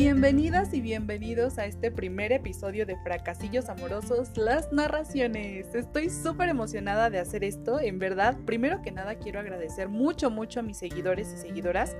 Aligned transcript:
Bienvenidas 0.00 0.72
y 0.74 0.80
bienvenidos 0.80 1.58
a 1.58 1.66
este 1.66 1.90
primer 1.90 2.30
episodio 2.30 2.86
de 2.86 2.96
Fracasillos 2.98 3.68
Amorosos, 3.68 4.36
las 4.36 4.72
narraciones. 4.72 5.74
Estoy 5.74 6.08
súper 6.08 6.50
emocionada 6.50 7.10
de 7.10 7.18
hacer 7.18 7.42
esto, 7.42 7.80
en 7.80 7.98
verdad. 7.98 8.36
Primero 8.46 8.80
que 8.80 8.92
nada 8.92 9.16
quiero 9.16 9.40
agradecer 9.40 9.88
mucho, 9.88 10.30
mucho 10.30 10.60
a 10.60 10.62
mis 10.62 10.76
seguidores 10.76 11.32
y 11.32 11.36
seguidoras 11.36 11.96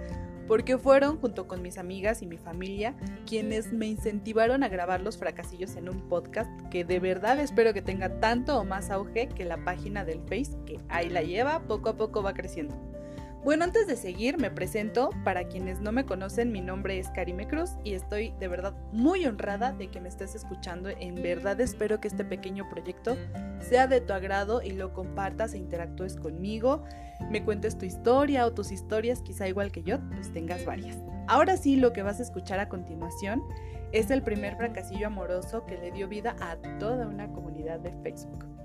porque 0.46 0.79
fueron, 0.79 1.18
junto 1.18 1.48
con 1.48 1.61
mis 1.61 1.76
amigas 1.76 2.22
y 2.22 2.26
mi 2.26 2.38
familia, 2.38 2.95
quienes 3.26 3.72
me 3.72 3.88
incentivaron 3.88 4.62
a 4.62 4.68
grabar 4.68 5.00
los 5.00 5.18
fracasillos 5.18 5.74
en 5.74 5.88
un 5.88 6.08
podcast 6.08 6.48
que 6.70 6.84
de 6.84 7.00
verdad 7.00 7.40
espero 7.40 7.74
que 7.74 7.82
tenga 7.82 8.20
tanto 8.20 8.60
o 8.60 8.64
más 8.64 8.90
auge 8.90 9.28
que 9.28 9.44
la 9.44 9.64
página 9.64 10.04
del 10.04 10.20
Face, 10.20 10.56
que 10.66 10.78
ahí 10.88 11.08
la 11.08 11.22
lleva, 11.22 11.66
poco 11.66 11.88
a 11.88 11.96
poco 11.96 12.22
va 12.22 12.32
creciendo. 12.32 12.76
Bueno, 13.45 13.64
antes 13.64 13.86
de 13.86 13.96
seguir, 13.96 14.36
me 14.39 14.50
presento. 14.50 15.11
Para 15.25 15.45
quienes 15.45 15.80
no 15.80 15.93
me 15.93 16.04
conocen, 16.04 16.50
mi 16.50 16.61
nombre 16.61 16.99
es 16.99 17.08
Karime 17.11 17.46
Cruz 17.46 17.71
y 17.85 17.95
estoy 17.95 18.35
de 18.40 18.49
verdad 18.49 18.75
muy 18.93 19.25
honrada 19.26 19.72
de 19.72 19.89
que 19.89 20.00
me 20.00 20.08
estés 20.08 20.35
escuchando. 20.35 20.89
En 20.89 21.14
verdad 21.14 21.61
espero 21.61 22.00
que 22.00 22.09
este 22.09 22.25
pequeño 22.25 22.68
proyecto 22.68 23.17
sea 23.61 23.86
de 23.86 24.00
tu 24.00 24.12
agrado 24.12 24.61
y 24.61 24.72
lo 24.72 24.93
compartas 24.93 25.54
e 25.54 25.59
interactúes 25.59 26.17
conmigo. 26.17 26.82
Me 27.31 27.45
cuentes 27.45 27.79
tu 27.79 27.86
historia 27.86 28.45
o 28.45 28.53
tus 28.53 28.72
historias, 28.72 29.22
quizá 29.22 29.48
igual 29.48 29.70
que 29.70 29.84
yo, 29.84 29.98
pues 30.11 30.32
tengas 30.32 30.64
varias. 30.64 30.98
Ahora 31.29 31.57
sí, 31.57 31.76
lo 31.76 31.93
que 31.93 32.03
vas 32.03 32.19
a 32.19 32.25
escuchar 32.25 32.59
a 32.59 32.69
continuación 32.69 33.42
es 33.92 34.11
el 34.11 34.23
primer 34.23 34.56
fracasillo 34.56 35.06
amoroso 35.06 35.64
que 35.64 35.78
le 35.78 35.92
dio 35.92 36.09
vida 36.09 36.34
a 36.41 36.56
toda 36.78 37.06
una 37.06 37.33
comunidad 37.33 37.78
de 37.78 37.92
Facebook. 38.03 38.58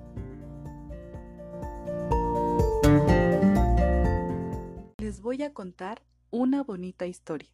Voy 5.34 5.42
a 5.42 5.52
contar 5.52 6.04
una 6.30 6.62
bonita 6.62 7.08
historia. 7.08 7.50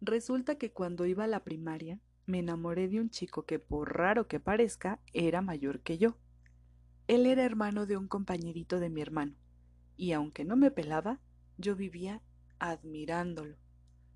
Resulta 0.00 0.58
que 0.58 0.72
cuando 0.72 1.06
iba 1.06 1.22
a 1.22 1.28
la 1.28 1.44
primaria 1.44 2.00
me 2.26 2.40
enamoré 2.40 2.88
de 2.88 2.98
un 2.98 3.08
chico 3.08 3.44
que 3.44 3.60
por 3.60 3.96
raro 3.96 4.26
que 4.26 4.40
parezca 4.40 4.98
era 5.12 5.42
mayor 5.42 5.78
que 5.78 5.96
yo. 5.96 6.16
Él 7.06 7.24
era 7.24 7.44
hermano 7.44 7.86
de 7.86 7.96
un 7.96 8.08
compañerito 8.08 8.80
de 8.80 8.90
mi 8.90 9.00
hermano, 9.00 9.36
y 9.96 10.10
aunque 10.10 10.44
no 10.44 10.56
me 10.56 10.72
pelaba, 10.72 11.20
yo 11.56 11.76
vivía 11.76 12.20
admirándolo. 12.58 13.56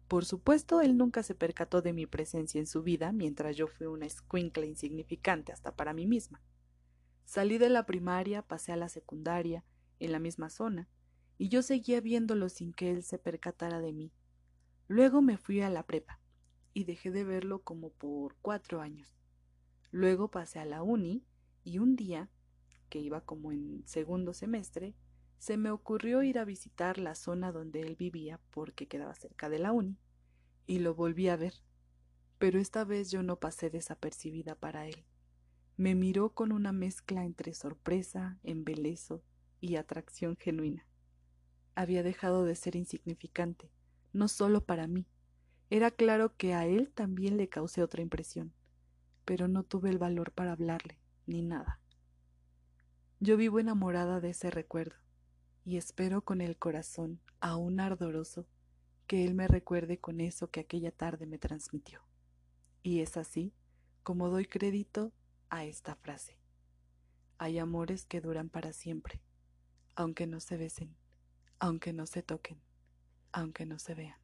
Por 0.09 0.25
supuesto, 0.25 0.81
él 0.81 0.97
nunca 0.97 1.23
se 1.23 1.37
percató 1.37 1.83
de 1.83 1.93
mi 1.93 2.07
presencia 2.07 2.59
en 2.59 2.67
su 2.67 2.83
vida 2.83 3.13
mientras 3.13 3.57
yo 3.57 3.69
fui 3.69 3.87
una 3.87 4.07
escuincla 4.07 4.67
insignificante 4.67 5.53
hasta 5.53 5.77
para 5.77 5.93
mí 5.93 6.09
misma. 6.09 6.43
Salí 7.27 7.59
de 7.59 7.69
la 7.69 7.87
primaria, 7.87 8.43
pasé 8.43 8.73
a 8.73 8.77
la 8.77 8.89
secundaria, 8.89 9.65
en 10.01 10.11
la 10.11 10.19
misma 10.19 10.51
zona, 10.51 10.89
y 11.43 11.49
yo 11.49 11.61
seguía 11.63 12.01
viéndolo 12.01 12.49
sin 12.49 12.73
que 12.73 12.93
él 12.93 13.03
se 13.03 13.19
percatara 13.19 13.81
de 13.81 13.93
mí. 13.93 14.13
Luego 14.87 15.23
me 15.23 15.37
fui 15.37 15.61
a 15.61 15.71
la 15.71 15.85
prepa 15.85 16.21
y 16.73 16.85
dejé 16.85 17.11
de 17.11 17.25
verlo 17.25 17.63
como 17.63 17.91
por 17.91 18.37
cuatro 18.41 18.81
años. 18.81 19.19
Luego 19.91 20.31
pasé 20.31 20.61
a 20.61 20.65
la 20.65 20.85
uni 20.85 21.25
y 21.65 21.79
un 21.79 21.97
día, 21.97 22.31
que 22.89 23.01
iba 23.01 23.23
como 23.23 23.51
en 23.51 23.83
segundo 23.89 24.35
semestre, 24.35 24.95
se 25.39 25.57
me 25.57 25.73
ocurrió 25.73 26.23
ir 26.23 26.39
a 26.39 26.45
visitar 26.45 26.99
la 26.99 27.17
zona 27.17 27.51
donde 27.51 27.81
él 27.81 27.97
vivía 27.97 28.39
porque 28.53 28.87
quedaba 28.87 29.17
cerca 29.17 29.49
de 29.49 29.59
la 29.59 29.73
uni, 29.73 29.99
y 30.69 30.79
lo 30.79 30.95
volví 30.95 31.27
a 31.27 31.35
ver. 31.35 31.55
Pero 32.39 32.61
esta 32.61 32.85
vez 32.85 33.11
yo 33.11 33.25
no 33.25 33.41
pasé 33.41 33.69
desapercibida 33.69 34.55
para 34.55 34.87
él. 34.87 35.05
Me 35.77 35.97
miró 35.97 36.35
con 36.35 36.53
una 36.53 36.71
mezcla 36.71 37.25
entre 37.25 37.53
sorpresa, 37.53 38.39
embelezo 38.45 39.25
y 39.61 39.75
atracción 39.75 40.37
genuina 40.37 40.87
había 41.75 42.03
dejado 42.03 42.45
de 42.45 42.55
ser 42.55 42.77
insignificante, 42.77 43.71
no 44.13 44.29
solo 44.29 44.65
para 44.65 44.87
mí. 44.87 45.07
Era 45.71 45.91
claro 45.91 46.37
que 46.37 46.55
a 46.55 46.67
él 46.67 46.91
también 46.93 47.37
le 47.37 47.49
causé 47.49 47.83
otra 47.83 48.03
impresión, 48.03 48.53
pero 49.25 49.49
no 49.49 49.63
tuve 49.63 49.91
el 49.91 49.99
valor 49.99 50.33
para 50.33 50.53
hablarle, 50.53 50.99
ni 51.27 51.43
nada. 51.43 51.81
Yo 53.21 53.37
vivo 53.37 53.59
enamorada 53.59 54.21
de 54.21 54.31
ese 54.31 54.51
recuerdo, 54.51 54.97
y 55.65 55.77
espero 55.77 56.23
con 56.23 56.41
el 56.41 56.59
corazón 56.59 57.21
aún 57.41 57.81
ardoroso 57.81 58.47
que 59.07 59.25
él 59.25 59.35
me 59.35 59.49
recuerde 59.49 59.99
con 59.99 60.21
eso 60.21 60.51
que 60.51 60.61
aquella 60.61 60.91
tarde 60.91 61.27
me 61.27 61.39
transmitió. 61.39 62.01
Y 62.83 63.01
es 63.01 63.17
así 63.17 63.55
como 64.03 64.29
doy 64.29 64.47
crédito 64.47 65.13
a 65.51 65.65
esta 65.65 65.95
frase. 65.95 66.37
Hay 67.39 67.59
amores 67.59 68.05
que 68.05 68.21
duran 68.21 68.49
para 68.49 68.73
siempre, 68.73 69.23
aunque 69.95 70.27
no 70.27 70.41
se 70.41 70.57
besen 70.57 70.97
aunque 71.63 71.93
no 71.93 72.07
se 72.07 72.25
toquen, 72.25 72.61
aunque 73.31 73.67
no 73.67 73.79
se 73.79 73.95
vean. 73.95 74.17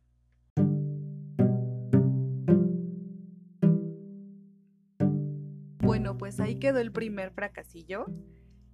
Bueno, 5.78 6.18
pues 6.18 6.40
ahí 6.40 6.58
quedó 6.58 6.80
el 6.80 6.90
primer 6.90 7.30
fracasillo. 7.30 8.06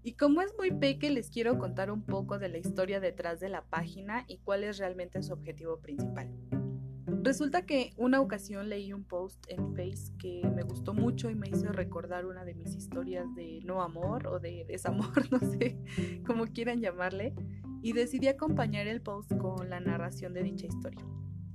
Y 0.02 0.14
como 0.14 0.40
es 0.40 0.54
muy 0.58 0.70
peque, 0.70 1.10
les 1.10 1.28
quiero 1.28 1.58
contar 1.58 1.90
un 1.90 2.06
poco 2.06 2.38
de 2.38 2.48
la 2.48 2.56
historia 2.56 3.00
detrás 3.00 3.38
de 3.38 3.50
la 3.50 3.66
página 3.66 4.24
y 4.28 4.38
cuál 4.38 4.64
es 4.64 4.78
realmente 4.78 5.22
su 5.22 5.34
objetivo 5.34 5.80
principal. 5.80 6.34
Resulta 7.22 7.66
que 7.66 7.92
una 7.98 8.20
ocasión 8.20 8.70
leí 8.70 8.94
un 8.94 9.04
post 9.04 9.44
en 9.48 9.74
Face 9.74 10.12
que 10.18 10.42
me 10.54 10.62
gustó 10.62 10.94
mucho 10.94 11.28
y 11.30 11.34
me 11.34 11.48
hizo 11.48 11.70
recordar 11.72 12.24
una 12.26 12.44
de 12.44 12.54
mis 12.54 12.74
historias 12.74 13.26
de 13.34 13.60
no 13.64 13.82
amor 13.82 14.26
o 14.26 14.40
de 14.40 14.64
desamor, 14.66 15.12
no 15.30 15.38
sé 15.40 15.78
cómo 16.26 16.46
quieran 16.46 16.80
llamarle, 16.80 17.34
y 17.84 17.92
decidí 17.92 18.28
acompañar 18.28 18.86
el 18.86 19.02
post 19.02 19.36
con 19.36 19.68
la 19.68 19.78
narración 19.78 20.32
de 20.32 20.42
dicha 20.42 20.66
historia. 20.66 21.04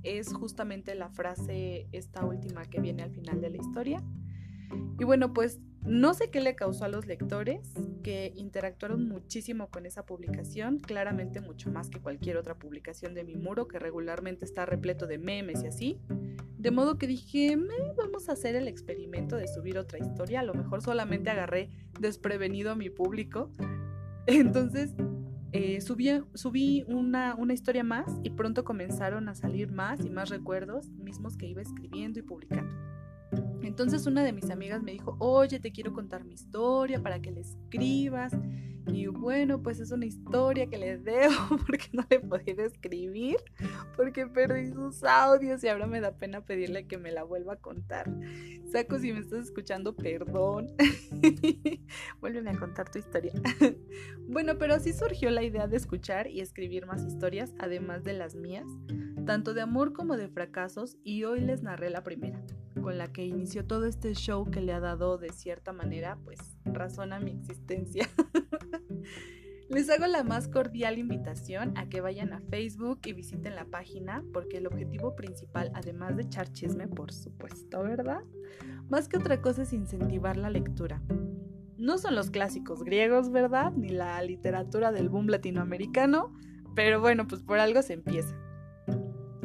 Es 0.04 0.32
justamente 0.32 0.94
la 0.94 1.10
frase 1.10 1.88
esta 1.90 2.24
última 2.24 2.64
que 2.66 2.80
viene 2.80 3.02
al 3.02 3.10
final 3.10 3.40
de 3.40 3.50
la 3.50 3.56
historia. 3.56 4.00
Y 5.00 5.02
bueno, 5.02 5.32
pues 5.34 5.58
no 5.84 6.14
sé 6.14 6.30
qué 6.30 6.40
le 6.40 6.54
causó 6.54 6.84
a 6.84 6.88
los 6.88 7.06
lectores, 7.06 7.72
que 8.04 8.32
interactuaron 8.36 9.08
muchísimo 9.08 9.70
con 9.70 9.86
esa 9.86 10.06
publicación, 10.06 10.78
claramente 10.78 11.40
mucho 11.40 11.68
más 11.68 11.90
que 11.90 11.98
cualquier 11.98 12.36
otra 12.36 12.54
publicación 12.54 13.12
de 13.12 13.24
mi 13.24 13.34
muro, 13.34 13.66
que 13.66 13.80
regularmente 13.80 14.44
está 14.44 14.64
repleto 14.64 15.08
de 15.08 15.18
memes 15.18 15.64
y 15.64 15.66
así. 15.66 16.00
De 16.58 16.70
modo 16.70 16.96
que 16.96 17.08
dije, 17.08 17.58
vamos 17.96 18.28
a 18.28 18.34
hacer 18.34 18.54
el 18.54 18.68
experimento 18.68 19.34
de 19.34 19.48
subir 19.48 19.78
otra 19.78 19.98
historia, 19.98 20.40
a 20.40 20.44
lo 20.44 20.54
mejor 20.54 20.80
solamente 20.80 21.28
agarré 21.28 21.70
desprevenido 21.98 22.70
a 22.70 22.76
mi 22.76 22.88
público. 22.88 23.50
Entonces 24.28 24.94
eh, 25.52 25.80
subí, 25.80 26.84
una, 26.86 27.34
una, 27.34 27.52
historia 27.52 27.82
más 27.82 28.06
y 28.22 28.30
pronto 28.30 28.64
comenzaron 28.64 29.28
a 29.28 29.34
salir 29.34 29.72
más 29.72 30.04
y 30.04 30.10
más 30.10 30.28
recuerdos 30.28 30.88
mismos 30.90 31.36
que 31.36 31.46
iba 31.46 31.60
escribiendo 31.60 32.20
y 32.20 32.22
publicando. 32.22 32.72
Entonces 33.62 34.06
una 34.06 34.24
de 34.24 34.32
mis 34.32 34.50
amigas 34.50 34.82
me 34.82 34.92
dijo, 34.92 35.16
oye, 35.20 35.60
te 35.60 35.72
quiero 35.72 35.92
contar 35.92 36.24
mi 36.24 36.34
historia 36.34 37.02
para 37.02 37.20
que 37.20 37.30
la 37.30 37.40
escribas. 37.40 38.32
Y 38.86 39.06
bueno, 39.06 39.62
pues 39.62 39.78
es 39.78 39.92
una 39.92 40.06
historia 40.06 40.66
que 40.66 40.78
le 40.78 40.98
debo 40.98 41.34
porque 41.66 41.88
no 41.92 42.04
le 42.10 42.20
podido 42.20 42.64
escribir, 42.64 43.36
porque 43.96 44.26
perdí 44.26 44.72
sus 44.72 45.04
audios 45.04 45.62
y 45.62 45.68
ahora 45.68 45.86
me 45.86 46.00
da 46.00 46.16
pena 46.16 46.44
pedirle 46.44 46.86
que 46.86 46.98
me 46.98 47.12
la 47.12 47.22
vuelva 47.22 47.54
a 47.54 47.56
contar. 47.56 48.10
Saco, 48.70 48.98
si 48.98 49.12
me 49.12 49.20
estás 49.20 49.46
escuchando, 49.46 49.94
perdón. 49.94 50.74
Vuélveme 52.20 52.50
a 52.50 52.58
contar 52.58 52.90
tu 52.90 52.98
historia. 52.98 53.32
bueno, 54.28 54.58
pero 54.58 54.74
así 54.74 54.92
surgió 54.92 55.30
la 55.30 55.42
idea 55.42 55.66
de 55.66 55.76
escuchar 55.76 56.28
y 56.28 56.40
escribir 56.40 56.86
más 56.86 57.04
historias, 57.04 57.54
además 57.58 58.04
de 58.04 58.14
las 58.14 58.34
mías, 58.34 58.66
tanto 59.26 59.54
de 59.54 59.60
amor 59.60 59.92
como 59.92 60.16
de 60.16 60.28
fracasos, 60.28 60.98
y 61.04 61.24
hoy 61.24 61.40
les 61.40 61.62
narré 61.62 61.90
la 61.90 62.02
primera, 62.02 62.40
con 62.80 62.98
la 62.98 63.12
que 63.12 63.24
inició 63.24 63.66
todo 63.66 63.86
este 63.86 64.14
show 64.14 64.50
que 64.50 64.60
le 64.60 64.72
ha 64.72 64.80
dado 64.80 65.18
de 65.18 65.30
cierta 65.30 65.72
manera, 65.72 66.18
pues, 66.24 66.38
razón 66.64 67.12
a 67.12 67.20
mi 67.20 67.32
existencia. 67.32 68.08
Les 69.70 69.88
hago 69.88 70.08
la 70.08 70.24
más 70.24 70.48
cordial 70.48 70.98
invitación 70.98 71.78
a 71.78 71.88
que 71.88 72.00
vayan 72.00 72.32
a 72.32 72.40
Facebook 72.40 73.02
y 73.04 73.12
visiten 73.12 73.54
la 73.54 73.66
página 73.66 74.24
porque 74.32 74.56
el 74.56 74.66
objetivo 74.66 75.14
principal, 75.14 75.70
además 75.74 76.16
de 76.16 76.22
echar 76.22 76.50
chisme, 76.50 76.88
por 76.88 77.12
supuesto, 77.12 77.80
¿verdad? 77.84 78.22
Más 78.88 79.08
que 79.08 79.18
otra 79.18 79.40
cosa 79.40 79.62
es 79.62 79.72
incentivar 79.72 80.36
la 80.36 80.50
lectura. 80.50 81.00
No 81.76 81.98
son 81.98 82.16
los 82.16 82.32
clásicos 82.32 82.82
griegos, 82.82 83.30
¿verdad? 83.30 83.70
Ni 83.70 83.90
la 83.90 84.20
literatura 84.22 84.90
del 84.90 85.08
boom 85.08 85.28
latinoamericano, 85.28 86.34
pero 86.74 87.00
bueno, 87.00 87.28
pues 87.28 87.42
por 87.42 87.60
algo 87.60 87.80
se 87.82 87.92
empieza. 87.92 88.34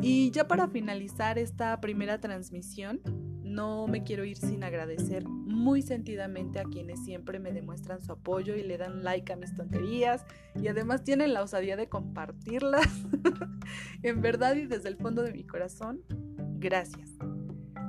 Y 0.01 0.31
ya 0.31 0.47
para 0.47 0.67
finalizar 0.67 1.37
esta 1.37 1.79
primera 1.81 2.19
transmisión, 2.19 2.99
no 3.55 3.87
me 3.87 4.03
quiero 4.03 4.25
ir 4.25 4.37
sin 4.37 4.63
agradecer 4.63 5.25
muy 5.27 5.81
sentidamente 5.81 6.59
a 6.59 6.65
quienes 6.65 7.03
siempre 7.03 7.39
me 7.39 7.53
demuestran 7.53 8.01
su 8.01 8.11
apoyo 8.11 8.55
y 8.55 8.63
le 8.63 8.77
dan 8.77 9.03
like 9.03 9.31
a 9.31 9.37
mis 9.37 9.55
tonterías 9.55 10.25
y 10.55 10.67
además 10.67 11.03
tienen 11.03 11.33
la 11.33 11.41
osadía 11.41 11.77
de 11.77 11.87
compartirlas. 11.87 12.89
en 14.03 14.21
verdad 14.21 14.55
y 14.55 14.67
desde 14.67 14.89
el 14.89 14.97
fondo 14.97 15.23
de 15.23 15.31
mi 15.31 15.45
corazón, 15.45 16.01
gracias. 16.59 17.11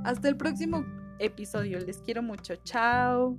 Hasta 0.04 0.28
el 0.28 0.36
próximo 0.36 0.86
episodio, 1.18 1.80
les 1.80 1.98
quiero 1.98 2.22
mucho, 2.22 2.54
chao. 2.56 3.38